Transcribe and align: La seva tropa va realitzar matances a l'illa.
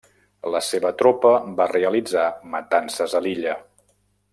La 0.55 0.61
seva 0.67 0.91
tropa 1.01 1.35
va 1.61 1.69
realitzar 1.75 2.27
matances 2.57 3.19
a 3.21 3.23
l'illa. 3.27 3.59